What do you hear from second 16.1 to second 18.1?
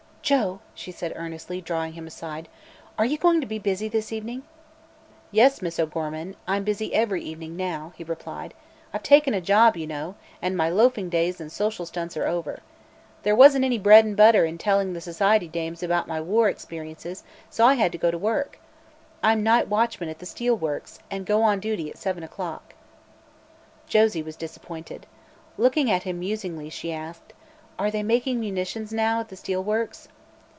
war experiences, so I had to go